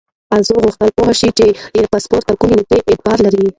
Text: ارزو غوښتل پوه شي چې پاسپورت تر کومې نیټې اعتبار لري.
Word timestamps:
ارزو 0.35 0.55
غوښتل 0.63 0.89
پوه 0.97 1.13
شي 1.19 1.29
چې 1.37 1.45
پاسپورت 1.91 2.23
تر 2.29 2.35
کومې 2.41 2.55
نیټې 2.59 2.79
اعتبار 2.89 3.17
لري. 3.25 3.45